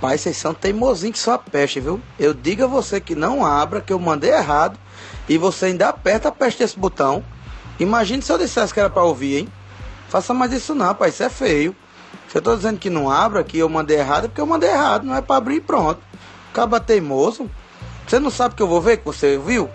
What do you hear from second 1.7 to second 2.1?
viu?